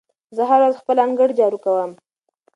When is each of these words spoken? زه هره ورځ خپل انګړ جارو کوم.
زه 0.35 0.41
هره 0.49 0.63
ورځ 0.65 0.75
خپل 0.81 0.97
انګړ 1.05 1.29
جارو 1.39 1.57
کوم. 1.65 1.91